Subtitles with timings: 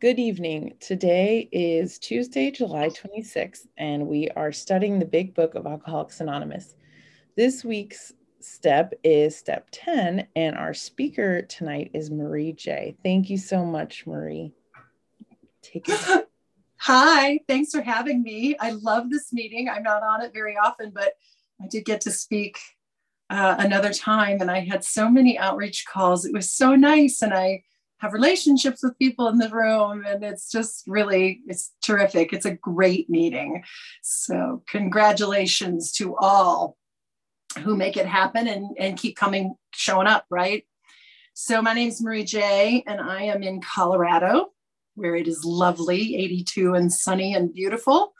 [0.00, 0.74] Good evening.
[0.78, 6.76] Today is Tuesday, July 26th, and we are studying the Big Book of Alcoholics Anonymous.
[7.34, 12.96] This week's step is step 10, and our speaker tonight is Marie J.
[13.02, 14.52] Thank you so much, Marie.
[15.62, 16.28] Take it.
[16.76, 18.56] Hi, thanks for having me.
[18.60, 19.68] I love this meeting.
[19.68, 21.14] I'm not on it very often, but
[21.60, 22.56] I did get to speak
[23.30, 26.24] uh, another time, and I had so many outreach calls.
[26.24, 27.62] It was so nice, and I
[27.98, 32.32] have relationships with people in the room and it's just really it's terrific.
[32.32, 33.64] It's a great meeting.
[34.02, 36.76] So congratulations to all
[37.64, 40.64] who make it happen and, and keep coming showing up right?
[41.34, 44.48] So my name is marie j and i am in colorado
[44.96, 48.12] where it is lovely 82 and sunny and beautiful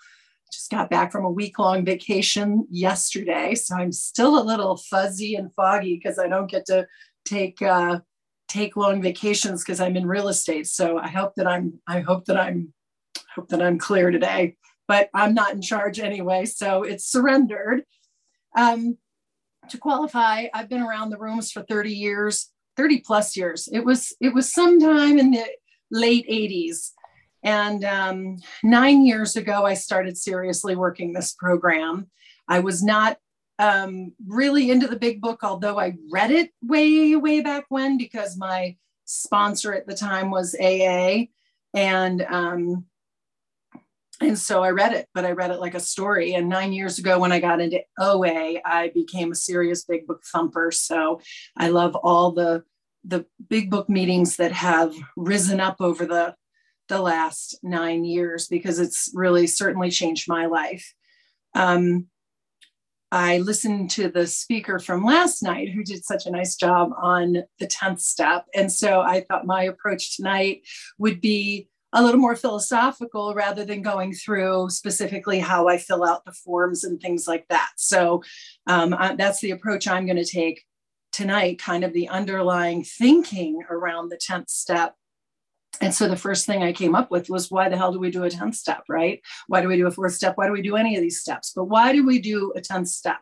[0.52, 5.34] just got back from a week long vacation yesterday so i'm still a little fuzzy
[5.34, 6.86] and foggy because i don't get to
[7.24, 7.98] take uh,
[8.48, 10.66] take long vacations because I'm in real estate.
[10.66, 12.72] So I hope that I'm I hope that I'm
[13.34, 14.56] hope that I'm clear today.
[14.88, 17.82] But I'm not in charge anyway, so it's surrendered.
[18.56, 18.96] Um,
[19.68, 23.68] to qualify, I've been around the rooms for 30 years, 30 plus years.
[23.70, 25.44] It was it was sometime in the
[25.90, 26.92] late 80s.
[27.42, 32.10] And um, nine years ago, I started seriously working this program.
[32.48, 33.18] I was not
[33.58, 38.36] um, really into the big book, although I read it way, way back when because
[38.36, 41.26] my sponsor at the time was AA.
[41.74, 42.86] And um,
[44.20, 46.34] and so I read it, but I read it like a story.
[46.34, 50.22] And nine years ago, when I got into OA, I became a serious big book
[50.24, 50.72] thumper.
[50.72, 51.20] So
[51.56, 52.64] I love all the
[53.04, 56.34] the big book meetings that have risen up over the
[56.88, 60.94] the last nine years because it's really certainly changed my life.
[61.54, 62.06] Um,
[63.10, 67.44] I listened to the speaker from last night who did such a nice job on
[67.58, 68.44] the 10th step.
[68.54, 70.62] And so I thought my approach tonight
[70.98, 76.24] would be a little more philosophical rather than going through specifically how I fill out
[76.26, 77.70] the forms and things like that.
[77.76, 78.22] So
[78.66, 80.64] um, I, that's the approach I'm going to take
[81.12, 84.94] tonight, kind of the underlying thinking around the 10th step
[85.80, 88.10] and so the first thing I came up with was why the hell do we
[88.10, 89.20] do a 10th step, right?
[89.46, 90.36] Why do we do a fourth step?
[90.36, 91.52] Why do we do any of these steps?
[91.54, 93.18] But why do we do a 10th step?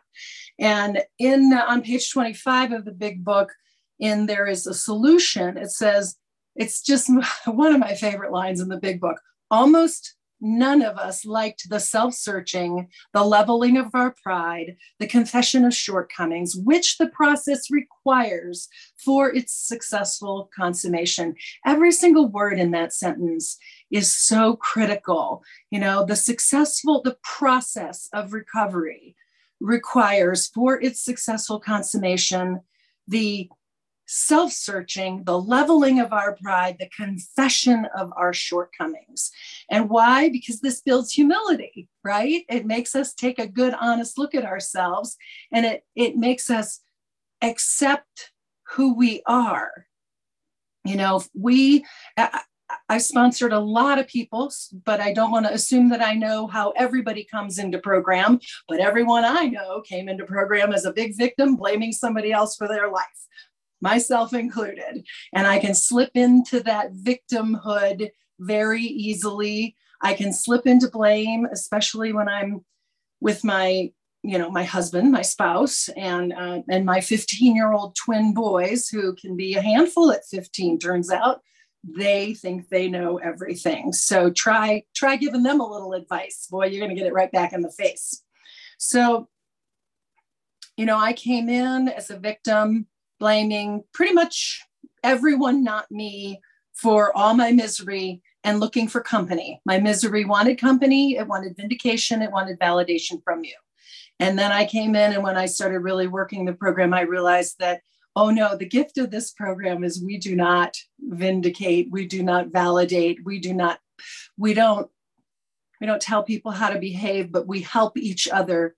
[0.57, 3.53] And in uh, on page 25 of the big book,
[3.99, 5.57] in there is a solution.
[5.57, 6.15] It says,
[6.55, 7.09] it's just
[7.45, 9.19] one of my favorite lines in the big book.
[9.51, 15.65] Almost none of us liked the self searching, the leveling of our pride, the confession
[15.65, 18.67] of shortcomings, which the process requires
[19.03, 21.35] for its successful consummation.
[21.65, 23.57] Every single word in that sentence
[23.91, 25.43] is so critical.
[25.71, 29.15] You know, the successful, the process of recovery
[29.59, 32.61] requires for its successful consummation
[33.07, 33.49] the
[34.07, 39.31] self searching, the leveling of our pride, the confession of our shortcomings.
[39.69, 40.29] And why?
[40.29, 42.43] Because this builds humility, right?
[42.49, 45.17] It makes us take a good, honest look at ourselves
[45.51, 46.79] and it, it makes us
[47.41, 48.31] accept
[48.69, 49.71] who we are.
[50.85, 51.85] You know, we,
[52.15, 52.41] I,
[52.87, 54.51] I sponsored a lot of people,
[54.85, 58.39] but I don't want to assume that I know how everybody comes into program.
[58.69, 62.69] But everyone I know came into program as a big victim, blaming somebody else for
[62.69, 63.27] their life
[63.81, 65.05] myself included.
[65.33, 69.75] And I can slip into that victimhood very easily.
[70.01, 72.63] I can slip into blame, especially when I'm
[73.19, 73.91] with my
[74.23, 78.89] you know my husband my spouse and uh, and my 15 year old twin boys
[78.89, 81.41] who can be a handful at 15 turns out
[81.83, 86.85] they think they know everything so try try giving them a little advice boy you're
[86.85, 88.23] going to get it right back in the face
[88.77, 89.29] so
[90.75, 92.87] you know i came in as a victim
[93.19, 94.61] blaming pretty much
[95.03, 96.41] everyone, not me,
[96.73, 99.59] for all my misery and looking for company.
[99.65, 103.55] My misery wanted company, it wanted vindication, it wanted validation from you.
[104.19, 107.55] And then I came in, and when I started really working the program, I realized
[107.59, 107.81] that,
[108.15, 112.47] oh no, the gift of this program is we do not vindicate, we do not
[112.47, 113.79] validate, we do not,
[114.37, 114.89] we don't,
[115.79, 118.75] we don't tell people how to behave, but we help each other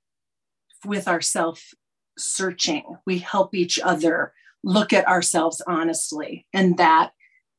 [0.86, 1.74] with our self
[2.20, 2.98] searching.
[3.06, 4.34] We help each other
[4.64, 6.46] look at ourselves honestly.
[6.54, 7.12] And that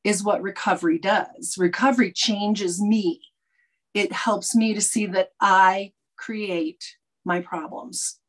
[0.03, 1.55] is what recovery does.
[1.57, 3.21] Recovery changes me.
[3.93, 8.19] It helps me to see that I create my problems.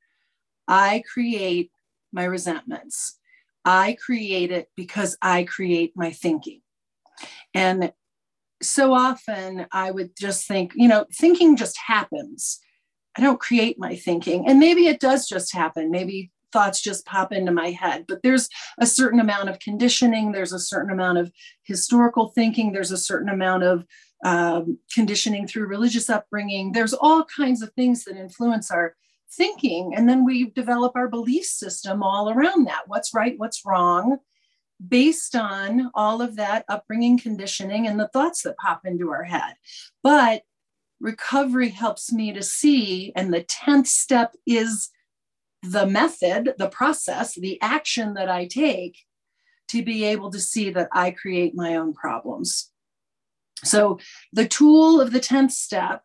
[0.66, 1.70] I create
[2.12, 3.18] my resentments.
[3.64, 6.62] I create it because I create my thinking.
[7.54, 7.92] And
[8.60, 12.60] so often I would just think, you know, thinking just happens.
[13.16, 14.48] I don't create my thinking.
[14.48, 15.90] And maybe it does just happen.
[15.90, 18.04] Maybe thoughts just pop into my head.
[18.06, 18.48] But there's
[18.78, 21.32] a certain amount of conditioning, there's a certain amount of
[21.62, 23.86] historical thinking, there's a certain amount of
[24.24, 26.72] um, conditioning through religious upbringing.
[26.72, 28.94] There's all kinds of things that influence our
[29.32, 29.94] thinking.
[29.96, 34.18] And then we develop our belief system all around that what's right, what's wrong,
[34.86, 39.54] based on all of that upbringing, conditioning, and the thoughts that pop into our head.
[40.02, 40.42] But
[41.02, 44.90] recovery helps me to see, and the 10th step is
[45.62, 48.98] the method, the process, the action that I take
[49.68, 52.70] to be able to see that I create my own problems.
[53.64, 53.98] So
[54.32, 56.02] the tool of the 10th step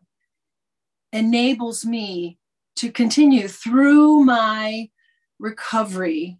[1.12, 2.38] enables me
[2.76, 4.90] to continue through my
[5.38, 6.38] recovery.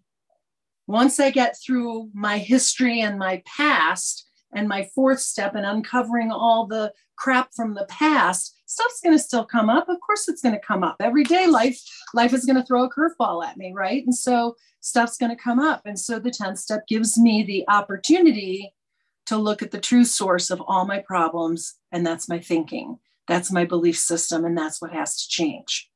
[0.87, 6.31] Once I get through my history and my past, and my fourth step in uncovering
[6.31, 9.89] all the crap from the past, stuff's going to still come up.
[9.89, 11.47] Of course, it's going to come up every day.
[11.47, 11.79] Life,
[12.13, 14.03] life is going to throw a curveball at me, right?
[14.03, 15.81] And so stuff's going to come up.
[15.85, 18.73] And so the 10th step gives me the opportunity
[19.27, 22.97] to look at the true source of all my problems, and that's my thinking.
[23.27, 25.87] That's my belief system, and that's what has to change.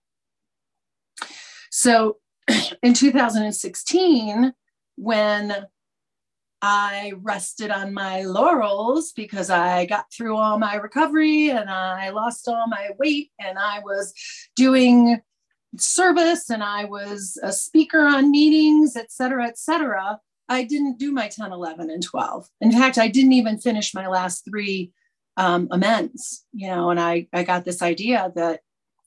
[1.72, 2.18] So
[2.84, 4.54] in 2016,
[4.98, 5.66] when
[6.66, 12.48] I rested on my laurels because I got through all my recovery and I lost
[12.48, 14.14] all my weight and I was
[14.56, 15.20] doing
[15.78, 20.20] service and I was a speaker on meetings, et cetera, et cetera.
[20.48, 22.48] I didn't do my 10, 11, and 12.
[22.62, 24.94] In fact, I didn't even finish my last three
[25.36, 28.62] um, amends, you know, and I, I got this idea that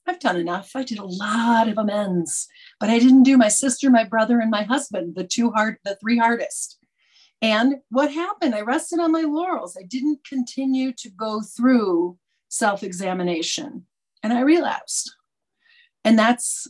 [0.06, 0.73] I've done enough.
[0.75, 2.49] I did a lot of amends,
[2.79, 5.97] but I didn't do my sister, my brother, and my husband, the two hard, the
[5.97, 6.79] three hardest.
[7.43, 8.55] And what happened?
[8.55, 9.77] I rested on my laurels.
[9.79, 12.19] I didn't continue to go through
[12.49, 13.87] self examination
[14.23, 15.15] and I relapsed.
[16.05, 16.67] And that's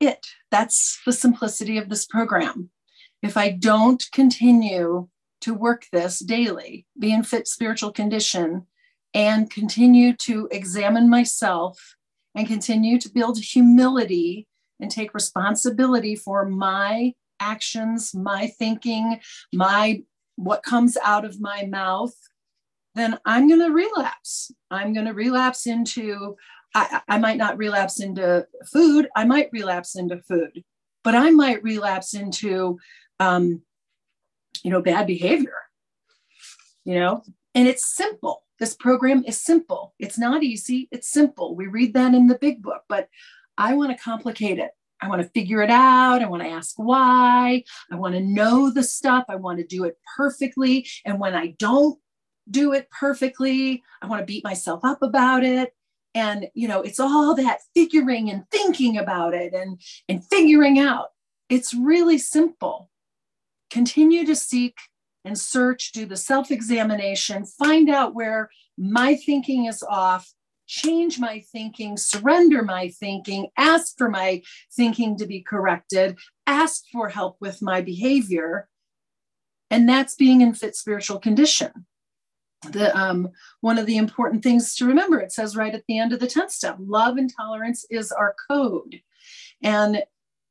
[0.00, 0.26] it.
[0.50, 2.70] That's the simplicity of this program
[3.22, 5.08] if I don't continue
[5.42, 8.66] to work this daily, be in fit spiritual condition,
[9.14, 11.96] and continue to examine myself
[12.34, 14.48] and continue to build humility
[14.80, 17.12] and take responsibility for my
[17.42, 19.20] actions, my thinking,
[19.52, 20.02] my
[20.36, 22.14] what comes out of my mouth,
[22.94, 24.50] then I'm going to relapse.
[24.70, 26.36] I'm going to relapse into,
[26.74, 30.64] I, I might not relapse into food, I might relapse into food,
[31.04, 32.78] but I might relapse into
[33.20, 33.62] um,
[34.62, 35.56] you know, bad behavior,
[36.84, 37.22] you know,
[37.54, 38.44] and it's simple.
[38.58, 39.94] This program is simple.
[39.98, 40.88] It's not easy.
[40.92, 41.56] It's simple.
[41.56, 43.08] We read that in the big book, but
[43.58, 44.70] I want to complicate it.
[45.02, 46.22] I want to figure it out.
[46.22, 47.64] I want to ask why.
[47.90, 49.24] I want to know the stuff.
[49.28, 50.86] I want to do it perfectly.
[51.04, 51.98] And when I don't
[52.48, 55.74] do it perfectly, I want to beat myself up about it.
[56.14, 61.08] And, you know, it's all that figuring and thinking about it and, and figuring out.
[61.48, 62.88] It's really simple
[63.70, 64.76] continue to seek
[65.24, 70.32] and search, do the self examination, find out where my thinking is off,
[70.72, 74.40] change my thinking, surrender my thinking, ask for my
[74.74, 78.68] thinking to be corrected, ask for help with my behavior.
[79.70, 81.86] And that's being in fit spiritual condition.
[82.70, 83.28] The, um,
[83.60, 86.26] one of the important things to remember, it says right at the end of the
[86.26, 89.00] 10th step love and tolerance is our code.
[89.62, 90.02] And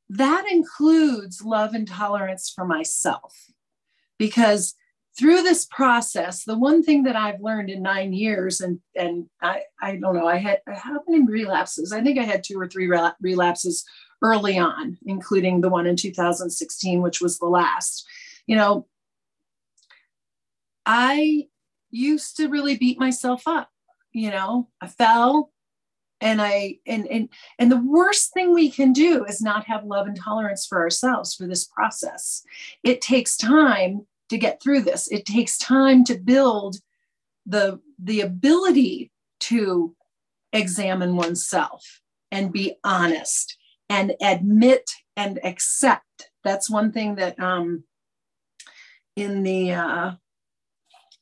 [0.08, 3.34] that includes love and tolerance for myself.
[4.18, 4.76] Because
[5.18, 9.62] through this process, the one thing that I've learned in nine years, and and I,
[9.80, 11.92] I don't know, I had how many relapses?
[11.92, 12.90] I think I had two or three
[13.20, 13.84] relapses
[14.22, 18.06] early on, including the one in 2016, which was the last.
[18.46, 18.86] You know,
[20.86, 21.46] I
[21.90, 23.68] used to really beat myself up.
[24.12, 25.52] You know, I fell,
[26.22, 27.28] and i and and
[27.58, 31.34] and the worst thing we can do is not have love and tolerance for ourselves
[31.34, 32.44] for this process
[32.84, 35.08] it takes time to get through this.
[35.12, 36.76] It takes time to build
[37.44, 39.94] the the ability to
[40.52, 43.56] examine oneself and be honest
[43.90, 46.30] and admit and accept.
[46.44, 47.84] That's one thing that um
[49.16, 50.12] in the uh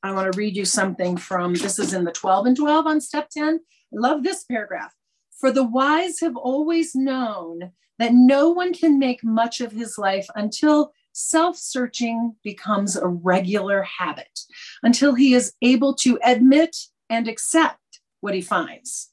[0.02, 3.00] I want to read you something from this is in the 12 and 12 on
[3.00, 3.60] step 10
[3.92, 4.94] love this paragraph.
[5.32, 10.28] For the wise have always known that no one can make much of his life
[10.36, 14.40] until self searching becomes a regular habit,
[14.82, 16.76] until he is able to admit
[17.08, 19.10] and accept what he finds,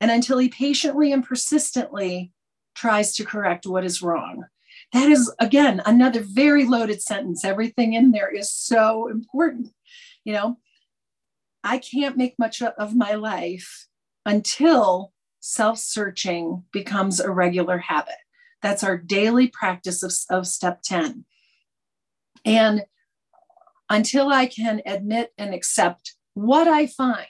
[0.00, 2.32] and until he patiently and persistently
[2.74, 4.44] tries to correct what is wrong.
[4.92, 7.44] That is, again, another very loaded sentence.
[7.44, 9.68] Everything in there is so important.
[10.24, 10.58] You know,
[11.62, 13.86] I can't make much of my life
[14.26, 18.14] until self searching becomes a regular habit.
[18.62, 21.24] That's our daily practice of, of step 10.
[22.44, 22.84] And
[23.88, 27.26] until I can admit and accept what I find,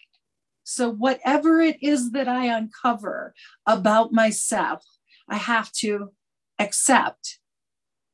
[0.64, 3.34] so whatever it is that I uncover
[3.66, 4.84] about myself,
[5.28, 6.12] I have to
[6.58, 7.38] accept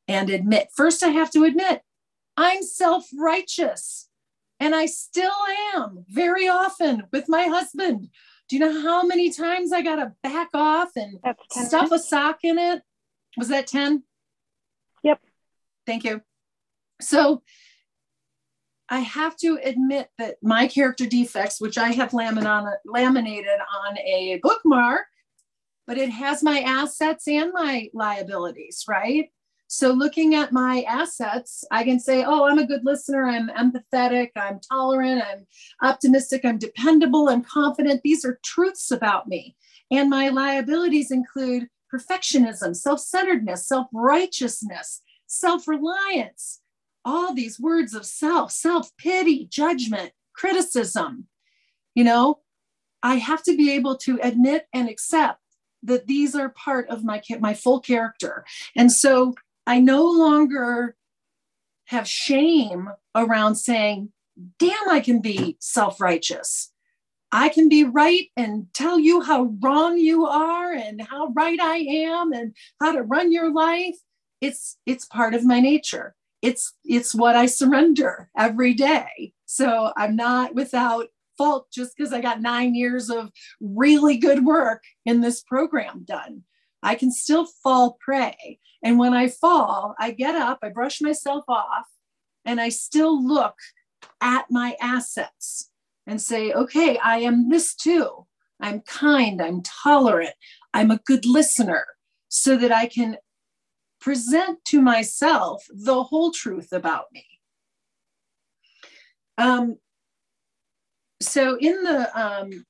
[0.09, 0.69] and admit.
[0.75, 1.83] First, I have to admit
[2.37, 4.09] I'm self righteous.
[4.59, 5.35] And I still
[5.75, 8.09] am very often with my husband.
[8.49, 11.19] Do you know how many times I got to back off and
[11.51, 12.81] stuff a sock in it?
[13.37, 14.03] Was that 10?
[15.03, 15.21] Yep.
[15.85, 16.23] Thank you.
[17.01, 17.43] So
[18.89, 25.07] I have to admit that my character defects, which I have laminated on, a bookmark,
[25.87, 29.31] but it has my assets and my liabilities, right?
[29.69, 34.31] So looking at my assets, I can say, oh, I'm a good listener, I'm empathetic,
[34.37, 35.47] I'm tolerant, I'm
[35.83, 38.03] optimistic, I'm dependable, I'm confident.
[38.05, 39.57] These are truths about me.
[39.91, 46.61] And my liabilities include perfectionism, self centeredness, self righteousness, self reliance,
[47.07, 51.29] all these words of self, self pity, judgment, criticism.
[51.95, 52.41] You know,
[53.03, 55.41] I have to be able to admit and accept
[55.85, 58.45] that these are part of my my full character.
[58.77, 59.35] And so
[59.67, 60.97] I no longer
[61.87, 64.13] have shame around saying,
[64.59, 66.73] damn, I can be self righteous.
[67.33, 71.77] I can be right and tell you how wrong you are and how right I
[71.79, 73.97] am and how to run your life.
[74.41, 76.15] It's it's part of my nature.
[76.43, 79.33] It's it's what I surrender every day.
[79.47, 84.83] So I'm not without fault just because I got 9 years of really good work
[85.05, 86.43] in this program done.
[86.83, 88.59] I can still fall prey.
[88.83, 91.87] And when I fall, I get up, I brush myself off,
[92.45, 93.57] and I still look
[94.21, 95.71] at my assets
[96.07, 98.27] and say, okay, I am this too.
[98.61, 100.35] I'm kind, I'm tolerant,
[100.73, 101.87] I'm a good listener,
[102.29, 103.17] so that I can
[104.07, 107.27] present to myself the whole truth about me.
[109.37, 109.79] Um,
[111.21, 112.65] so in the um,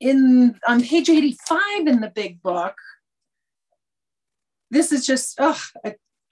[0.00, 2.74] in on page 85 in the big book,
[4.70, 5.62] this is just oh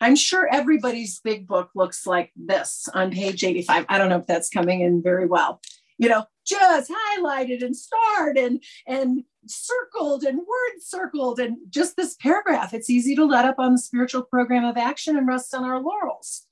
[0.00, 4.26] i'm sure everybody's big book looks like this on page 85 i don't know if
[4.26, 5.60] that's coming in very well
[5.98, 12.14] you know just highlighted and starred and and circled and word circled and just this
[12.14, 12.72] paragraph.
[12.74, 15.80] It's easy to let up on the spiritual program of action and rest on our
[15.80, 16.46] laurels.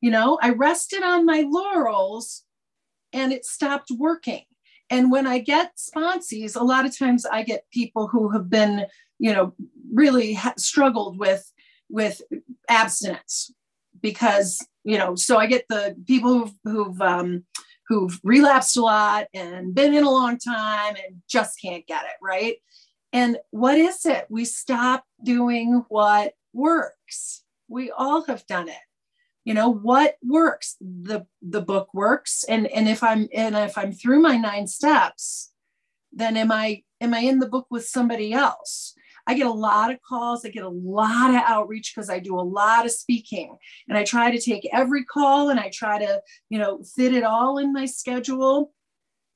[0.00, 2.44] You know i rested on my laurels
[3.12, 4.44] and it stopped working.
[4.88, 8.86] And when i get sponsees a lot of times i get people who have been
[9.18, 9.54] you know
[9.92, 11.52] really ha- struggled with
[11.88, 12.22] with
[12.68, 13.52] abstinence
[14.00, 17.44] because you know so i get the people who've who've um,
[17.88, 22.16] who've relapsed a lot and been in a long time and just can't get it
[22.22, 22.56] right?
[23.12, 24.26] And what is it?
[24.28, 27.42] We stop doing what works.
[27.68, 28.74] We all have done it.
[29.44, 30.76] You know what works?
[30.80, 32.44] The the book works.
[32.48, 35.52] And and if i'm and if i'm through my nine steps
[36.16, 38.94] then am i am i in the book with somebody else
[39.26, 42.38] I get a lot of calls, I get a lot of outreach because I do
[42.38, 43.56] a lot of speaking
[43.88, 47.24] and I try to take every call and I try to, you know, fit it
[47.24, 48.72] all in my schedule.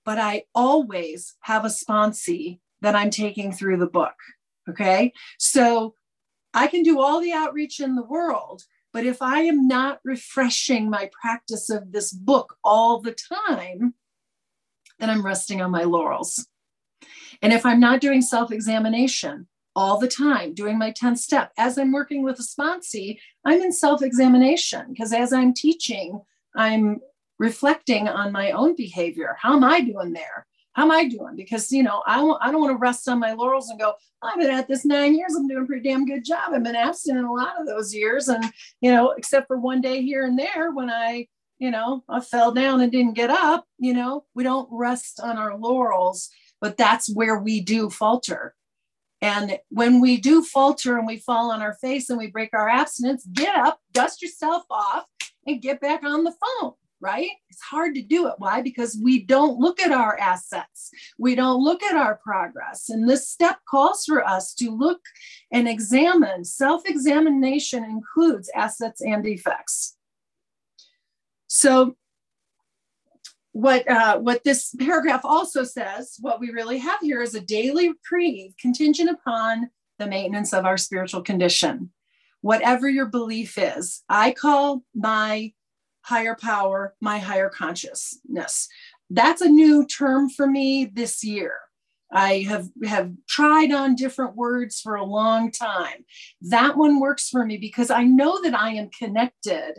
[0.04, 4.14] But I always have a sponsee that I'm taking through the book.
[4.68, 5.12] Okay.
[5.38, 5.94] So
[6.54, 10.90] I can do all the outreach in the world, but if I am not refreshing
[10.90, 13.14] my practice of this book all the
[13.48, 13.94] time,
[14.98, 16.46] then I'm resting on my laurels.
[17.42, 19.46] And if I'm not doing self examination,
[19.76, 21.52] all the time doing my 10th step.
[21.56, 26.20] As I'm working with a sponsee, I'm in self examination because as I'm teaching,
[26.56, 27.00] I'm
[27.38, 29.36] reflecting on my own behavior.
[29.40, 30.46] How am I doing there?
[30.72, 31.34] How am I doing?
[31.36, 33.94] Because, you know, I, w- I don't want to rest on my laurels and go,
[34.22, 35.34] I've been at this nine years.
[35.34, 36.52] I'm doing a pretty damn good job.
[36.52, 38.28] I've been abstinent a lot of those years.
[38.28, 38.44] And,
[38.80, 41.26] you know, except for one day here and there when I,
[41.58, 45.36] you know, I fell down and didn't get up, you know, we don't rest on
[45.38, 48.54] our laurels, but that's where we do falter
[49.22, 52.68] and when we do falter and we fall on our face and we break our
[52.68, 55.04] abstinence, get up, dust yourself off,
[55.46, 57.28] and get back on the phone, right?
[57.50, 58.34] It's hard to do it.
[58.38, 58.62] Why?
[58.62, 62.88] Because we don't look at our assets, we don't look at our progress.
[62.88, 65.00] And this step calls for us to look
[65.52, 66.44] and examine.
[66.44, 69.96] Self examination includes assets and defects.
[71.46, 71.96] So,
[73.52, 77.88] what uh, what this paragraph also says, what we really have here is a daily
[77.88, 81.90] reprieve contingent upon the maintenance of our spiritual condition.
[82.42, 85.52] Whatever your belief is, I call my
[86.02, 88.68] higher power my higher consciousness.
[89.10, 91.52] That's a new term for me this year.
[92.12, 96.04] I have have tried on different words for a long time.
[96.40, 99.74] That one works for me because I know that I am connected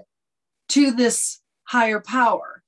[0.70, 2.61] to this higher power.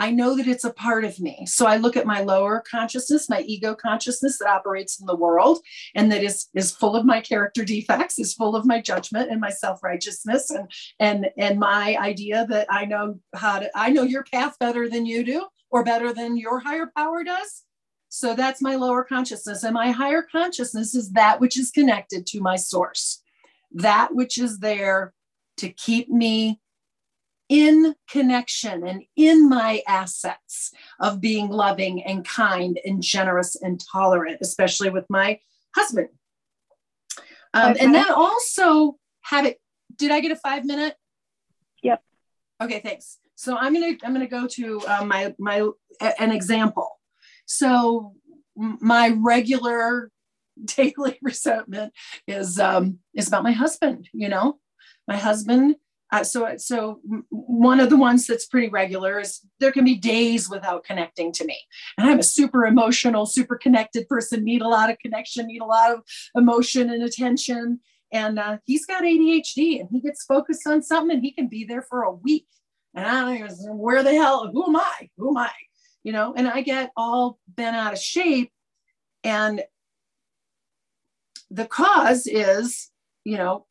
[0.00, 1.44] I know that it's a part of me.
[1.46, 5.58] So I look at my lower consciousness, my ego consciousness that operates in the world
[5.94, 9.40] and that is is full of my character defects, is full of my judgment and
[9.40, 14.24] my self-righteousness and and and my idea that I know how to I know your
[14.24, 17.64] path better than you do or better than your higher power does.
[18.08, 19.62] So that's my lower consciousness.
[19.62, 23.22] And my higher consciousness is that which is connected to my source,
[23.72, 25.12] that which is there
[25.58, 26.58] to keep me
[27.50, 34.38] in connection and in my assets of being loving and kind and generous and tolerant,
[34.40, 35.38] especially with my
[35.74, 36.08] husband.
[37.52, 37.84] Um, okay.
[37.84, 39.60] And then also have it.
[39.96, 40.94] Did I get a five minute?
[41.82, 42.00] Yep.
[42.62, 43.18] Okay, thanks.
[43.34, 45.68] So I'm gonna I'm gonna go to uh, my my
[46.00, 46.88] an example.
[47.46, 48.14] So
[48.56, 50.10] my regular
[50.64, 51.92] daily resentment
[52.28, 54.08] is um, is about my husband.
[54.12, 54.60] You know,
[55.08, 55.74] my husband.
[56.12, 57.00] Uh, so so
[57.30, 61.44] one of the ones that's pretty regular is there can be days without connecting to
[61.44, 61.58] me,
[61.98, 64.44] and I'm a super emotional, super connected person.
[64.44, 65.46] Need a lot of connection.
[65.46, 66.00] Need a lot of
[66.34, 67.80] emotion and attention.
[68.12, 71.64] And uh, he's got ADHD, and he gets focused on something, and he can be
[71.64, 72.46] there for a week
[72.94, 75.08] and I don't even where the hell, who am I?
[75.16, 75.52] Who am I?
[76.02, 78.50] You know, and I get all bent out of shape.
[79.22, 79.62] And
[81.50, 82.90] the cause is,
[83.24, 83.66] you know,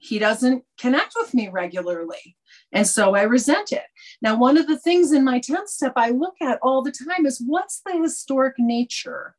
[0.00, 2.36] he doesn't connect with me regularly.
[2.72, 3.84] And so I resent it.
[4.22, 7.26] Now, one of the things in my 10th step I look at all the time
[7.26, 9.36] is what's the historic nature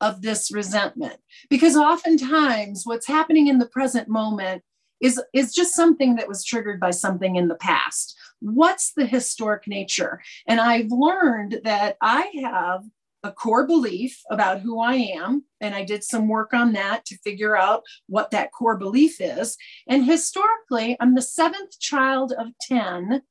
[0.00, 1.18] of this resentment?
[1.50, 4.62] Because oftentimes what's happening in the present moment
[5.00, 9.66] is, is just something that was triggered by something in the past what's the historic
[9.66, 10.20] nature?
[10.46, 12.82] And I've learned that I have
[13.22, 15.44] a core belief about who I am.
[15.60, 19.56] And I did some work on that to figure out what that core belief is.
[19.88, 23.22] And historically, I'm the seventh child of 10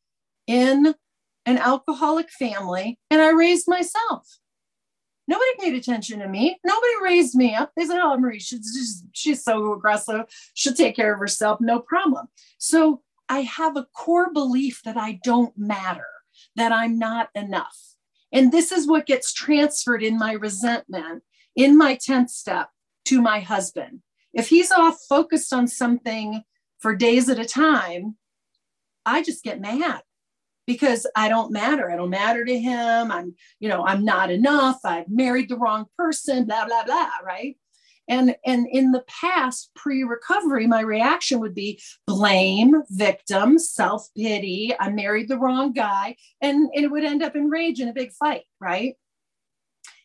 [0.48, 0.96] in
[1.46, 4.40] an alcoholic family, and I raised myself.
[5.28, 6.60] Nobody paid attention to me.
[6.64, 7.72] Nobody raised me up.
[7.76, 10.26] They said, "Oh, Marie, she's just she's so aggressive.
[10.54, 12.28] She'll take care of herself, no problem."
[12.58, 16.08] So I have a core belief that I don't matter,
[16.56, 17.91] that I'm not enough.
[18.32, 21.24] And this is what gets transferred in my resentment
[21.56, 22.70] in my 10th step
[23.06, 24.02] to my husband.
[24.34, 26.44] If he's off focused on something
[26.80, 28.16] for days at a time,
[29.06, 30.02] I just get mad
[30.66, 31.92] because I don't matter.
[31.92, 33.12] I don't matter to him.
[33.12, 34.80] I'm, you know, I'm not enough.
[34.86, 37.58] I've married the wrong person, blah, blah, blah, right?
[38.12, 44.74] And, and in the past, pre recovery, my reaction would be blame, victim, self pity.
[44.78, 46.18] I married the wrong guy.
[46.42, 48.96] And, and it would end up in rage and a big fight, right?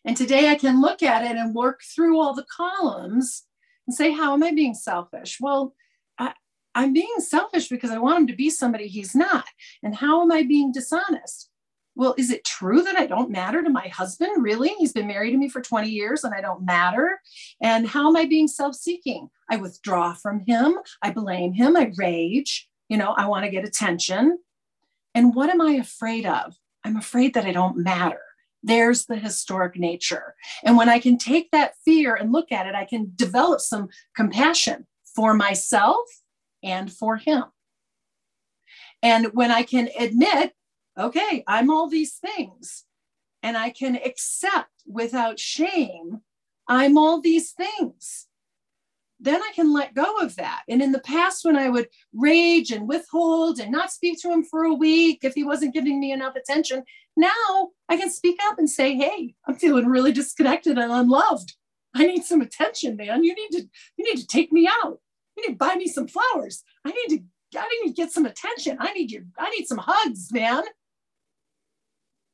[0.05, 3.43] And today I can look at it and work through all the columns
[3.89, 5.39] and say, How am I being selfish?
[5.41, 5.75] Well,
[6.17, 6.33] I,
[6.77, 9.47] I'm being selfish because I want him to be somebody he's not.
[9.83, 11.51] And how am I being dishonest?
[11.97, 14.45] Well, is it true that I don't matter to my husband?
[14.45, 14.69] Really?
[14.79, 17.21] He's been married to me for 20 years and I don't matter.
[17.61, 19.31] And how am I being self seeking?
[19.51, 20.79] I withdraw from him.
[21.03, 21.75] I blame him.
[21.75, 22.69] I rage.
[22.91, 24.39] You know, I want to get attention.
[25.15, 26.55] And what am I afraid of?
[26.85, 28.21] I'm afraid that I don't matter.
[28.63, 30.35] There's the historic nature.
[30.63, 33.89] And when I can take that fear and look at it, I can develop some
[34.15, 36.05] compassion for myself
[36.63, 37.45] and for him.
[39.03, 40.53] And when I can admit
[40.99, 42.85] okay, I'm all these things.
[43.43, 46.21] And I can accept without shame,
[46.69, 48.27] I'm all these things.
[49.19, 50.63] Then I can let go of that.
[50.69, 54.45] And in the past, when I would rage and withhold and not speak to him
[54.45, 56.83] for a week if he wasn't giving me enough attention,
[57.17, 61.55] now I can speak up and say, hey, I'm feeling really disconnected and unloved.
[61.95, 63.25] I need some attention, man.
[63.25, 65.01] You need to, you need to take me out.
[65.37, 66.63] You need to buy me some flowers.
[66.85, 67.25] I need to
[67.57, 68.77] I need to get some attention.
[68.81, 70.65] I need your, I need some hugs, man.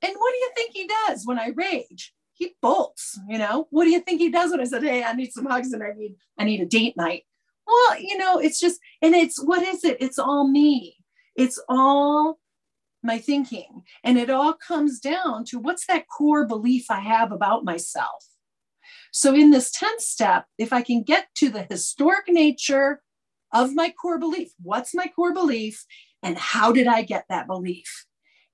[0.03, 2.12] And what do you think he does when I rage?
[2.35, 3.69] He bolts, you know.
[3.71, 5.83] What do you think he does when I said, Hey, I need some hugs and
[5.83, 7.25] I need I need a date night?
[7.67, 9.97] Well, you know, it's just, and it's what is it?
[10.01, 10.97] It's all me.
[11.37, 12.38] It's all
[13.03, 13.83] my thinking.
[14.05, 18.25] And it all comes down to what's that core belief I have about myself.
[19.12, 23.03] So, in this 10th step, if I can get to the historic nature
[23.53, 25.85] of my core belief, what's my core belief,
[26.23, 28.07] and how did I get that belief?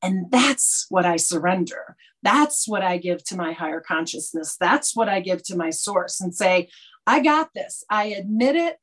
[0.03, 1.97] And that's what I surrender.
[2.23, 4.57] That's what I give to my higher consciousness.
[4.59, 6.69] That's what I give to my source and say,
[7.07, 7.85] I got this.
[7.91, 8.77] I admit it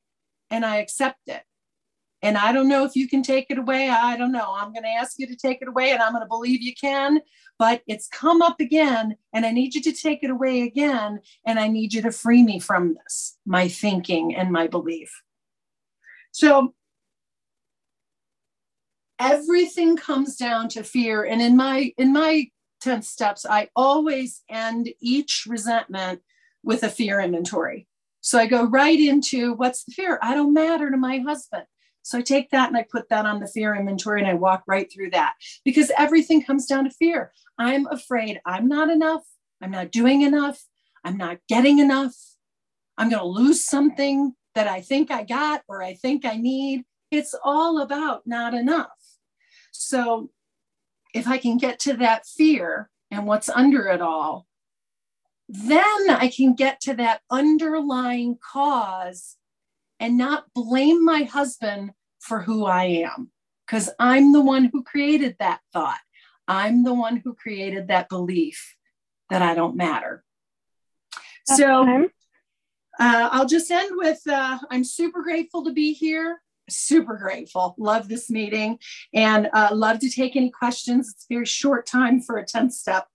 [0.50, 1.44] and I accept it.
[2.22, 3.90] And I don't know if you can take it away.
[3.90, 4.56] I don't know.
[4.56, 6.74] I'm going to ask you to take it away and I'm going to believe you
[6.74, 7.20] can.
[7.60, 11.20] But it's come up again and I need you to take it away again.
[11.46, 15.22] And I need you to free me from this, my thinking and my belief.
[16.32, 16.74] So
[19.20, 21.24] everything comes down to fear.
[21.24, 22.50] And in my, in my
[22.82, 26.22] 10 steps, I always end each resentment
[26.64, 27.88] with a fear inventory.
[28.22, 30.20] So I go right into what's the fear?
[30.22, 31.66] I don't matter to my husband.
[32.02, 34.64] So I take that and I put that on the fear inventory and I walk
[34.68, 37.32] right through that because everything comes down to fear.
[37.58, 39.24] I'm afraid I'm not enough.
[39.62, 40.64] I'm not doing enough.
[41.04, 42.16] I'm not getting enough.
[42.98, 46.84] I'm going to lose something that I think I got or I think I need.
[47.12, 48.95] It's all about not enough.
[49.80, 50.30] So
[51.14, 54.48] if I can get to that fear and what's under it all,
[55.48, 59.38] then I can get to that underlying cause
[60.00, 63.32] and not blame my husband for who I am
[63.66, 66.00] because I'm the one who created that thought.
[66.48, 68.76] I'm the one who created that belief
[69.30, 70.24] that I don't matter.
[71.48, 72.10] That's so
[73.00, 76.42] uh, I'll just end with uh, I'm super grateful to be here.
[76.70, 77.76] Super grateful.
[77.78, 78.80] Love this meeting
[79.14, 81.12] and uh, love to take any questions.
[81.14, 83.08] It's a very short time for a 10 step.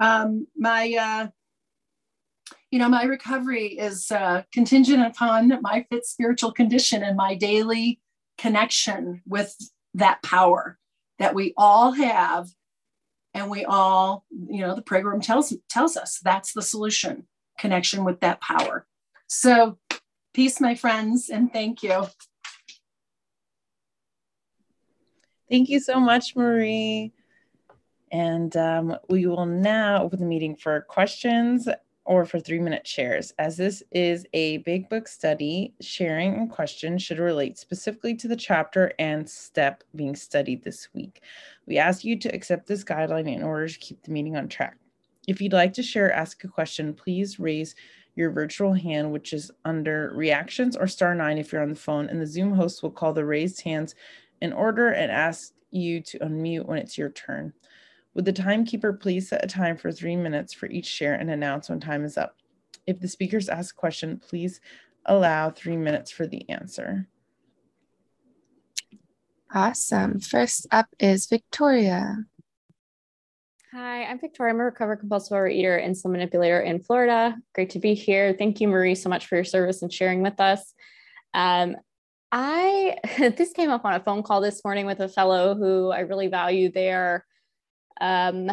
[0.00, 1.26] Um, my uh,
[2.70, 8.00] you know, my recovery is uh, contingent upon my fit spiritual condition and my daily
[8.38, 9.56] connection with
[9.94, 10.78] that power
[11.18, 12.48] that we all have
[13.36, 17.26] and we all you know the program tells tells us that's the solution
[17.58, 18.86] connection with that power
[19.26, 19.78] so
[20.34, 22.06] peace my friends and thank you
[25.50, 27.12] thank you so much marie
[28.12, 31.68] and um, we will now open the meeting for questions
[32.06, 33.32] or for three minute shares.
[33.38, 38.36] As this is a big book study, sharing and questions should relate specifically to the
[38.36, 41.22] chapter and step being studied this week.
[41.66, 44.78] We ask you to accept this guideline in order to keep the meeting on track.
[45.26, 47.74] If you'd like to share ask a question, please raise
[48.14, 52.08] your virtual hand, which is under reactions or star nine if you're on the phone,
[52.08, 53.96] and the Zoom host will call the raised hands
[54.40, 57.52] in order and ask you to unmute when it's your turn.
[58.14, 61.68] Would the timekeeper please set a time for three minutes for each share and announce
[61.68, 62.36] when time is up?
[62.86, 64.60] If the speakers ask a question, please
[65.04, 67.08] allow three minutes for the answer.
[69.52, 70.20] Awesome.
[70.20, 72.24] First up is Victoria.
[73.72, 74.54] Hi, I'm Victoria.
[74.54, 77.36] I'm a recovered compulsive overeater and insulin manipulator in Florida.
[77.54, 78.34] Great to be here.
[78.36, 80.72] Thank you, Marie, so much for your service and sharing with us.
[81.34, 81.76] Um,
[82.32, 82.96] I
[83.36, 86.28] this came up on a phone call this morning with a fellow who I really
[86.28, 87.24] value their
[88.00, 88.50] um,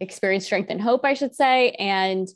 [0.00, 1.70] experience, strength, and hope, I should say.
[1.72, 2.28] And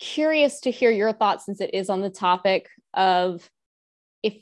[0.00, 3.48] curious to hear your thoughts since it is on the topic of
[4.22, 4.34] if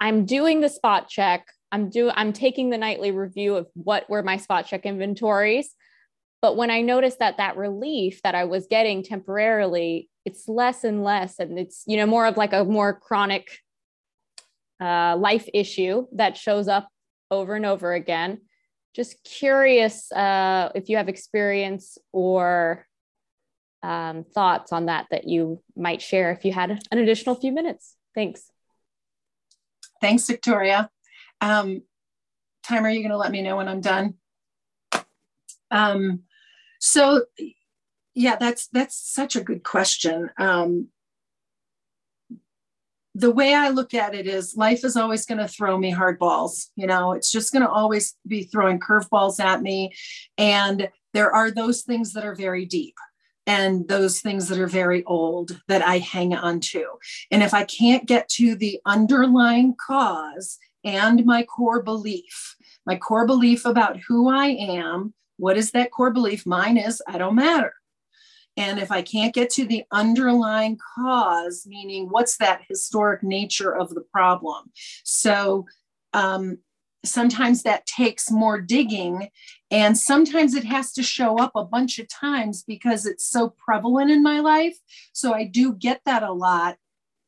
[0.00, 4.22] I'm doing the spot check, I'm do I'm taking the nightly review of what were
[4.22, 5.74] my spot check inventories.
[6.42, 11.02] But when I noticed that that relief that I was getting temporarily, it's less and
[11.02, 13.48] less, and it's you know more of like a more chronic
[14.80, 16.88] uh, life issue that shows up
[17.30, 18.40] over and over again
[18.94, 22.86] just curious uh, if you have experience or
[23.82, 27.96] um, thoughts on that that you might share if you had an additional few minutes.
[28.14, 28.50] Thanks.
[30.00, 30.90] Thanks, Victoria.
[31.40, 31.82] Um,
[32.62, 34.14] Timer, are you going to let me know when I'm done?
[35.70, 36.20] Um,
[36.80, 37.24] so,
[38.14, 40.30] yeah, that's that's such a good question.
[40.38, 40.88] Um,
[43.14, 46.18] the way I look at it is life is always going to throw me hard
[46.18, 46.70] balls.
[46.74, 49.94] You know, it's just going to always be throwing curveballs at me.
[50.36, 52.96] And there are those things that are very deep
[53.46, 56.86] and those things that are very old that I hang on to.
[57.30, 63.26] And if I can't get to the underlying cause and my core belief, my core
[63.26, 66.46] belief about who I am, what is that core belief?
[66.46, 67.74] Mine is I don't matter.
[68.56, 73.90] And if I can't get to the underlying cause, meaning what's that historic nature of
[73.94, 74.70] the problem?
[75.02, 75.66] So
[76.12, 76.58] um,
[77.04, 79.28] sometimes that takes more digging.
[79.70, 84.10] And sometimes it has to show up a bunch of times because it's so prevalent
[84.10, 84.76] in my life.
[85.12, 86.76] So I do get that a lot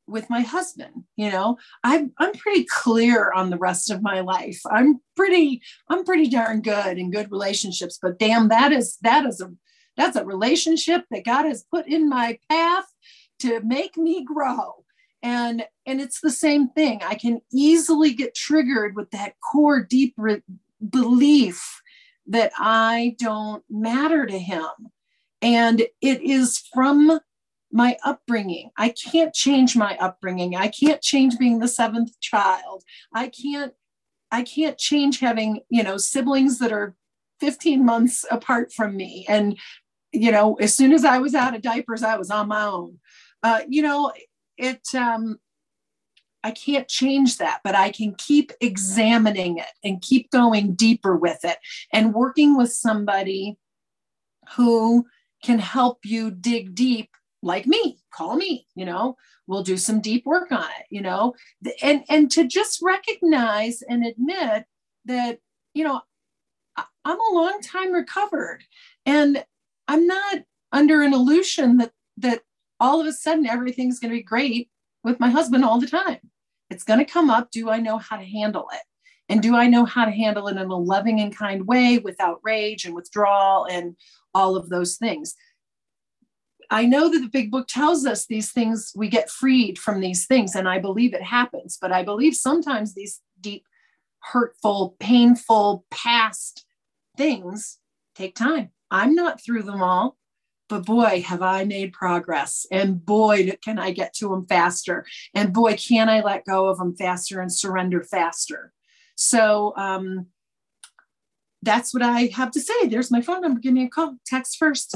[0.09, 4.61] with my husband you know i'm i'm pretty clear on the rest of my life
[4.71, 9.41] i'm pretty i'm pretty darn good in good relationships but damn that is that is
[9.41, 9.51] a
[9.97, 12.87] that's a relationship that God has put in my path
[13.41, 14.85] to make me grow.
[15.23, 17.01] And, and it's the same thing.
[17.03, 20.43] I can easily get triggered with that core deep re-
[20.89, 21.81] belief
[22.27, 24.69] that I don't matter to him.
[25.43, 27.21] And it is from
[27.73, 28.71] my upbringing.
[28.77, 30.57] I can't change my upbringing.
[30.57, 32.85] I can't change being the seventh child.
[33.13, 33.73] I can't
[34.33, 36.97] I can't change having, you know, siblings that are
[37.41, 39.59] 15 months apart from me and
[40.17, 42.99] you know, as soon as I was out of diapers, I was on my own.
[43.43, 44.13] Uh, you know,
[44.57, 45.39] it um
[46.43, 51.45] I can't change that, but I can keep examining it and keep going deeper with
[51.45, 51.59] it
[51.93, 53.59] and working with somebody
[54.55, 55.07] who
[55.43, 57.11] can help you dig deep
[57.43, 61.35] like me call me you know we'll do some deep work on it you know
[61.83, 64.65] and and to just recognize and admit
[65.05, 65.39] that
[65.75, 66.01] you know
[67.05, 68.65] i'm a long time recovered
[69.05, 69.45] and
[69.89, 72.43] i'm not under an illusion that that
[72.81, 74.71] all of a sudden everything's going to be great
[75.05, 76.19] with my husband all the time
[76.71, 78.83] it's going to come up do i know how to handle it
[79.29, 82.41] and do i know how to handle it in a loving and kind way without
[82.43, 83.97] rage and withdrawal and
[84.35, 85.35] all of those things
[86.71, 90.27] I know that the big book tells us these things, we get freed from these
[90.27, 91.79] things, and I believe it happens.
[91.81, 93.65] But I believe sometimes these deep,
[94.21, 96.65] hurtful, painful, past
[97.17, 97.79] things
[98.15, 98.71] take time.
[98.91, 100.17] I'm not through them all,
[100.69, 102.67] but boy, have I made progress.
[102.71, 105.05] And boy, can I get to them faster.
[105.35, 108.73] And boy, can I let go of them faster and surrender faster.
[109.15, 110.27] So, um,
[111.63, 112.87] that's what I have to say.
[112.87, 113.61] There's my phone number.
[113.61, 114.17] Give me a call.
[114.25, 114.95] Text first.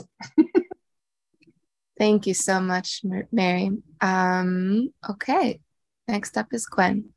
[1.98, 3.70] Thank you so much, Mary.
[4.00, 5.60] Um, okay,
[6.08, 7.10] next up is Gwen.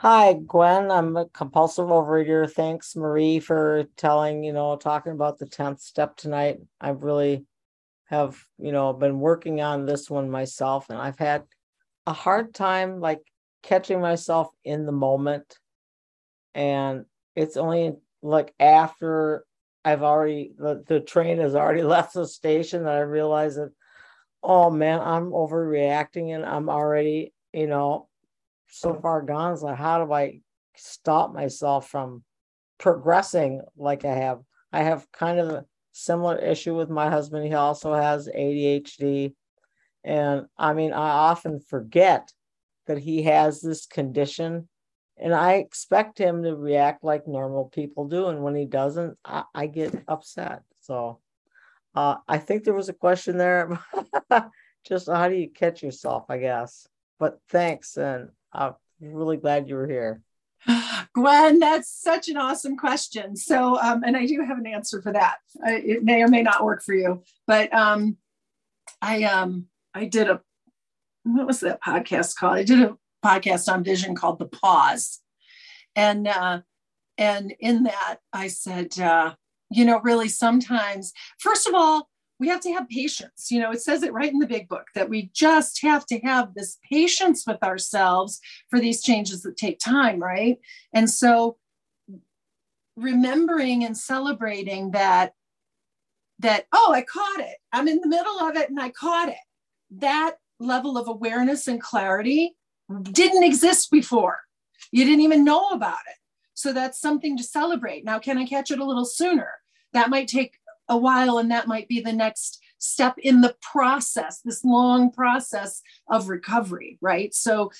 [0.00, 0.90] Hi, Gwen.
[0.90, 2.50] I'm a compulsive overeater.
[2.50, 6.56] Thanks, Marie, for telling, you know, talking about the 10th step tonight.
[6.80, 7.44] I really
[8.06, 11.42] have, you know, been working on this one myself, and I've had
[12.06, 13.20] a hard time like
[13.62, 15.58] catching myself in the moment.
[16.54, 17.04] And
[17.36, 19.44] it's only like after
[19.84, 23.72] I've already the, the train has already left the station that I realize that
[24.42, 28.08] oh man, I'm overreacting and I'm already, you know,
[28.70, 29.56] so far gone.
[29.56, 30.40] So how do I
[30.76, 32.24] stop myself from
[32.78, 34.40] progressing like I have?
[34.72, 37.46] I have kind of a similar issue with my husband.
[37.46, 39.34] He also has ADHD.
[40.04, 42.32] And I mean, I often forget
[42.86, 44.68] that he has this condition
[45.20, 48.28] and I expect him to react like normal people do.
[48.28, 50.62] And when he doesn't, I, I get upset.
[50.80, 51.20] So
[51.94, 53.78] uh, I think there was a question there.
[54.86, 56.86] Just how do you catch yourself, I guess.
[57.18, 57.98] But thanks.
[57.98, 60.22] And I'm really glad you were here.
[61.14, 63.36] Gwen, that's such an awesome question.
[63.36, 65.36] So, um, and I do have an answer for that.
[65.64, 68.16] I, it may or may not work for you, but um,
[69.00, 70.40] I um, I did a
[71.24, 72.58] what was that podcast called?
[72.58, 75.20] I did a podcast on vision called The Pause.
[75.96, 76.60] And uh,
[77.18, 79.34] and in that, I said, uh,
[79.70, 82.08] you know, really sometimes, first of all,
[82.40, 83.50] we have to have patience.
[83.50, 86.18] You know, it says it right in the big book that we just have to
[86.20, 90.58] have this patience with ourselves for these changes that take time, right?
[90.92, 91.58] And so
[92.96, 95.32] remembering and celebrating that
[96.40, 99.36] that oh i caught it i'm in the middle of it and i caught it
[99.90, 102.54] that level of awareness and clarity
[103.02, 104.40] didn't exist before.
[104.92, 106.16] You didn't even know about it.
[106.54, 108.04] So that's something to celebrate.
[108.04, 109.50] Now, can I catch it a little sooner?
[109.92, 110.54] That might take
[110.90, 115.80] a while, and that might be the next step in the process, this long process
[116.10, 117.32] of recovery, right?
[117.34, 117.70] So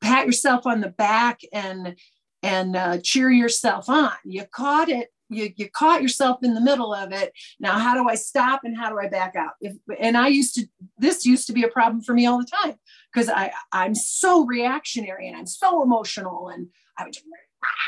[0.00, 1.96] pat yourself on the back and
[2.42, 4.12] and uh, cheer yourself on.
[4.24, 7.32] You caught it you, you caught yourself in the middle of it.
[7.60, 9.52] Now, how do I stop and how do I back out?
[9.60, 10.66] If, and I used to,
[10.98, 12.74] this used to be a problem for me all the time
[13.12, 17.24] because I I'm so reactionary and I'm so emotional and I would just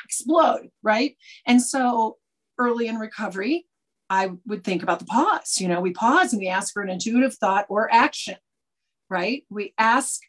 [0.04, 1.16] explode, right?
[1.46, 2.18] And so
[2.58, 3.66] early in recovery,
[4.12, 5.60] I would think about the pause.
[5.60, 8.36] You know, we pause and we ask for an intuitive thought or action,
[9.08, 9.44] right?
[9.50, 10.20] We ask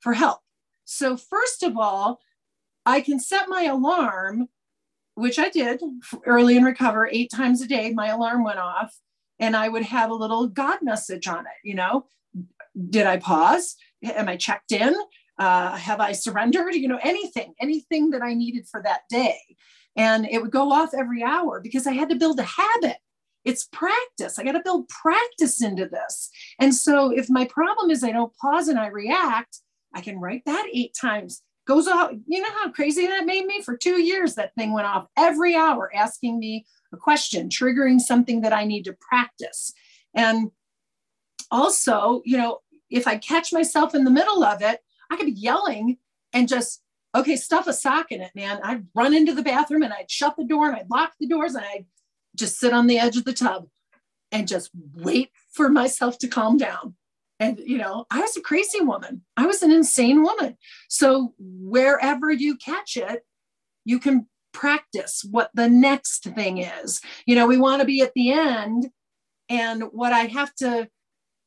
[0.00, 0.40] for help.
[0.84, 2.20] So, first of all,
[2.86, 4.48] I can set my alarm
[5.18, 5.82] which I did
[6.26, 8.96] early in recover, eight times a day, my alarm went off
[9.40, 11.58] and I would have a little God message on it.
[11.64, 12.06] You know,
[12.88, 13.74] did I pause?
[14.04, 14.94] Am I checked in?
[15.36, 16.76] Uh, have I surrendered?
[16.76, 19.38] You know, anything, anything that I needed for that day.
[19.96, 22.98] And it would go off every hour because I had to build a habit.
[23.48, 24.38] It's practice.
[24.38, 26.28] I got to build practice into this.
[26.60, 29.60] And so if my problem is I don't pause and I react,
[29.94, 32.10] I can write that eight times goes off.
[32.26, 33.62] You know how crazy that made me?
[33.62, 38.40] For two years, that thing went off every hour asking me a question, triggering something
[38.40, 39.72] that I need to practice.
[40.14, 40.50] And
[41.50, 44.80] also, you know, if I catch myself in the middle of it,
[45.10, 45.98] I could be yelling
[46.32, 46.82] and just,
[47.14, 48.60] okay, stuff a sock in it, man.
[48.64, 51.54] I'd run into the bathroom and I'd shut the door and I'd lock the doors
[51.54, 51.86] and I'd
[52.36, 53.68] just sit on the edge of the tub
[54.30, 56.94] and just wait for myself to calm down.
[57.40, 59.22] And, you know, I was a crazy woman.
[59.36, 60.56] I was an insane woman.
[60.88, 63.24] So wherever you catch it,
[63.84, 67.00] you can practice what the next thing is.
[67.26, 68.90] You know, we want to be at the end.
[69.48, 70.88] And what I have to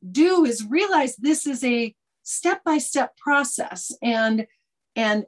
[0.10, 3.92] do is realize this is a step by step process.
[4.02, 4.48] And,
[4.96, 5.26] and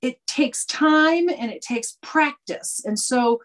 [0.00, 2.80] it takes time and it takes practice.
[2.84, 3.40] And so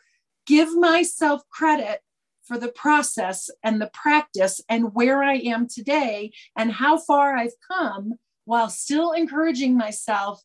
[0.46, 2.02] give myself credit
[2.44, 7.56] for the process and the practice and where I am today and how far I've
[7.68, 10.44] come while still encouraging myself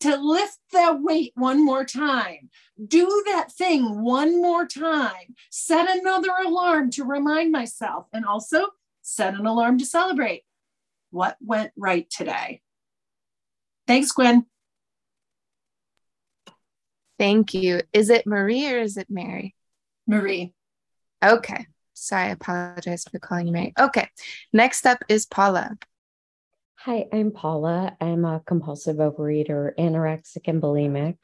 [0.00, 2.50] to lift that weight one more time.
[2.86, 5.34] Do that thing one more time.
[5.50, 8.68] Set another alarm to remind myself and also
[9.02, 10.44] set an alarm to celebrate
[11.10, 12.62] what went right today.
[13.86, 14.46] Thanks, Gwen.
[17.18, 17.82] Thank you.
[17.92, 19.54] Is it Marie or is it Mary?
[20.06, 20.54] Marie.
[21.22, 21.66] Okay.
[21.94, 23.72] Sorry, I apologize for calling you Mary.
[23.78, 24.08] Okay.
[24.52, 25.76] Next up is Paula.
[26.76, 27.96] Hi, I'm Paula.
[28.00, 31.16] I'm a compulsive overeater, anorexic and bulimic.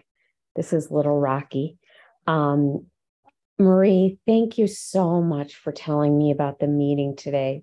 [0.56, 1.78] This is Little Rocky.
[2.26, 2.86] Um,
[3.56, 7.62] Marie, thank you so much for telling me about the meeting today.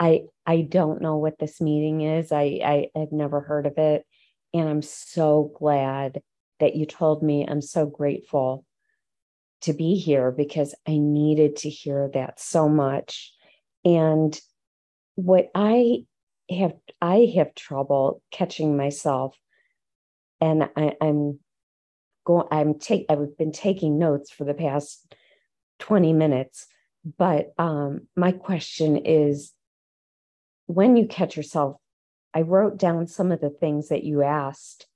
[0.00, 2.32] I I don't know what this meeting is.
[2.32, 4.04] I, I have never heard of it.
[4.52, 6.22] And I'm so glad
[6.60, 7.46] that you told me.
[7.48, 8.64] I'm so grateful
[9.62, 13.32] to be here because I needed to hear that so much.
[13.84, 14.38] And
[15.14, 16.04] what I
[16.50, 19.36] have, I have trouble catching myself,
[20.40, 21.40] and I, am
[22.24, 22.46] going.
[22.50, 23.06] I'm take.
[23.08, 25.14] I've been taking notes for the past
[25.78, 26.66] twenty minutes,
[27.16, 29.52] but um, my question is,
[30.66, 31.76] when you catch yourself,
[32.34, 34.86] I wrote down some of the things that you asked.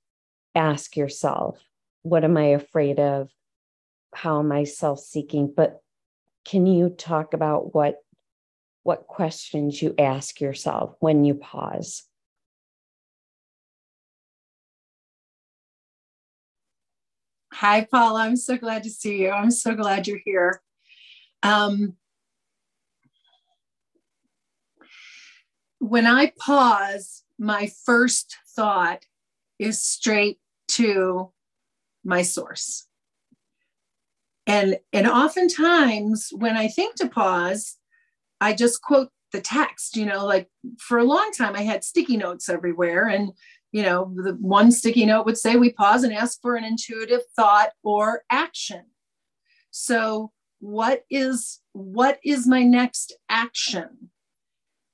[0.55, 1.59] Ask yourself,
[2.03, 3.29] what am I afraid of?
[4.15, 5.53] how am I self-seeking?
[5.55, 5.81] But
[6.45, 7.97] can you talk about what
[8.83, 12.03] what questions you ask yourself when you pause?
[17.53, 18.21] Hi, Paula.
[18.23, 19.29] I'm so glad to see you.
[19.29, 20.61] I'm so glad you're here.
[21.43, 21.95] Um,
[25.79, 29.05] when I pause, my first thought
[29.59, 30.39] is straight
[30.75, 31.31] to
[32.03, 32.87] my source.
[34.45, 37.77] And and oftentimes when i think to pause
[38.41, 42.17] i just quote the text you know like for a long time i had sticky
[42.17, 43.31] notes everywhere and
[43.73, 47.21] you know the one sticky note would say we pause and ask for an intuitive
[47.35, 48.85] thought or action.
[49.71, 54.11] So what is what is my next action?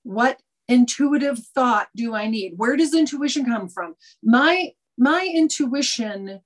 [0.04, 0.40] What
[0.70, 2.54] intuitive thought do i need?
[2.56, 3.96] Where does intuition come from?
[4.24, 6.42] My my intuition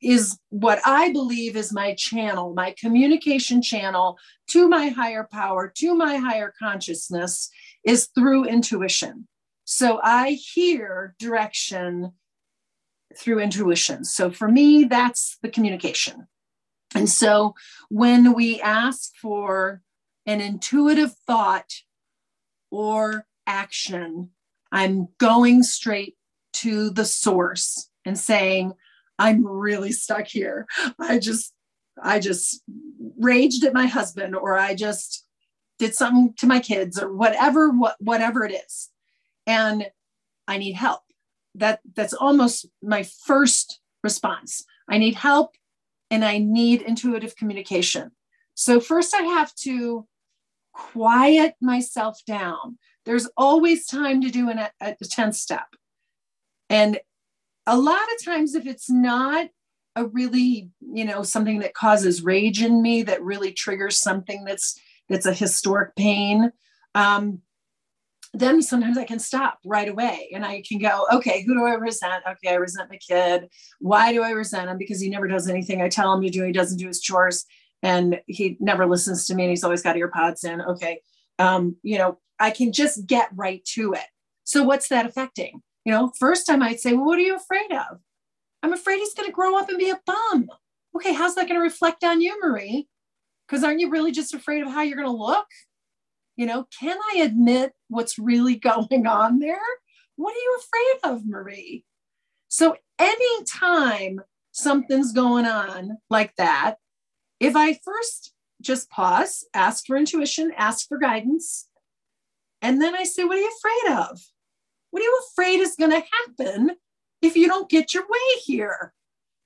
[0.00, 4.18] is what I believe is my channel, my communication channel
[4.50, 7.50] to my higher power, to my higher consciousness
[7.84, 9.26] is through intuition.
[9.64, 12.12] So I hear direction
[13.16, 14.04] through intuition.
[14.04, 16.28] So for me, that's the communication.
[16.94, 17.54] And so
[17.88, 19.82] when we ask for
[20.24, 21.72] an intuitive thought
[22.70, 24.30] or action,
[24.70, 26.17] I'm going straight
[26.62, 28.72] to the source and saying,
[29.18, 30.66] I'm really stuck here.
[30.98, 31.52] I just,
[32.02, 32.62] I just
[33.18, 35.26] raged at my husband, or I just
[35.78, 38.90] did something to my kids, or whatever, what, whatever it is,
[39.46, 39.86] and
[40.46, 41.02] I need help.
[41.54, 44.64] That that's almost my first response.
[44.88, 45.54] I need help,
[46.10, 48.12] and I need intuitive communication.
[48.54, 50.06] So first, I have to
[50.72, 52.78] quiet myself down.
[53.04, 55.66] There's always time to do an, a, a 10th step.
[56.70, 56.98] And
[57.66, 59.48] a lot of times if it's not
[59.96, 64.78] a really you know something that causes rage in me that really triggers something that's
[65.08, 66.52] that's a historic pain
[66.94, 67.40] um,
[68.34, 71.74] then sometimes I can stop right away and I can go, okay, who do I
[71.74, 72.24] resent?
[72.28, 73.48] Okay, I resent my kid.
[73.80, 74.76] Why do I resent him?
[74.76, 76.44] Because he never does anything I tell him to do.
[76.44, 77.46] He doesn't do his chores
[77.82, 80.60] and he never listens to me and he's always got earpods in.
[80.60, 81.00] Okay.
[81.38, 84.06] Um, you know, I can just get right to it.
[84.44, 85.62] So what's that affecting?
[85.84, 88.00] You know, first I might say, well, what are you afraid of?
[88.62, 90.48] I'm afraid he's going to grow up and be a bum.
[90.96, 92.88] Okay, how's that going to reflect on you, Marie?
[93.46, 95.46] Because aren't you really just afraid of how you're going to look?
[96.36, 99.60] You know, can I admit what's really going on there?
[100.16, 101.84] What are you afraid of, Marie?
[102.48, 104.20] So, anytime
[104.52, 106.76] something's going on like that,
[107.38, 111.68] if I first just pause, ask for intuition, ask for guidance,
[112.60, 114.20] and then I say, What are you afraid of?
[114.90, 116.76] What are you afraid is going to happen
[117.22, 118.92] if you don't get your way here?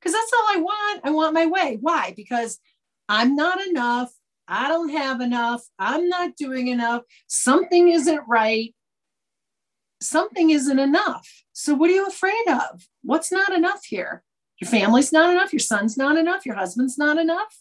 [0.01, 1.01] Because that's all I want.
[1.05, 1.79] I want my way.
[1.81, 2.13] Why?
[2.17, 2.59] Because
[3.09, 4.13] I'm not enough.
[4.49, 5.63] I don't have enough.
[5.79, 7.03] I'm not doing enough.
[7.29, 8.75] Something isn't right.
[10.01, 11.45] Something isn't enough.
[11.53, 12.89] So, what are you afraid of?
[13.03, 14.25] What's not enough here?
[14.61, 15.53] Your family's not enough.
[15.53, 16.45] Your son's not enough.
[16.45, 17.59] Your husband's not enough.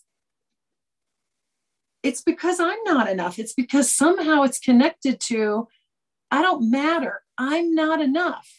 [2.03, 3.37] It's because I'm not enough.
[3.37, 5.67] It's because somehow it's connected to
[6.31, 7.21] I don't matter.
[7.37, 8.49] I'm not enough.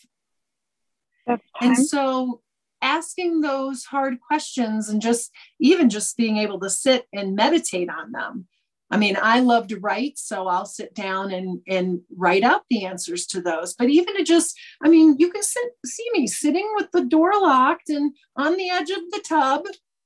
[1.61, 2.43] And so
[2.83, 8.13] asking those hard questions and just even just being able to sit and meditate on
[8.13, 8.49] them.
[8.91, 12.85] I mean, I love to write, so I'll sit down and and write out the
[12.85, 13.75] answers to those.
[13.75, 17.33] But even to just, I mean, you can sit, see me sitting with the door
[17.41, 19.65] locked and on the edge of the tub,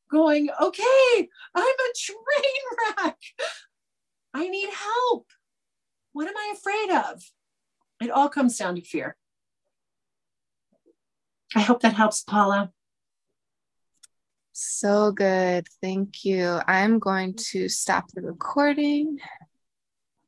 [0.08, 3.18] going, "Okay, I'm a train wreck.
[4.32, 5.26] I need help.
[6.12, 7.24] What am I afraid of?"
[8.06, 9.16] It all comes down to fear.
[11.56, 12.70] I hope that helps, Paula.
[14.52, 15.66] So good.
[15.82, 16.60] Thank you.
[16.68, 19.18] I'm going to stop the recording.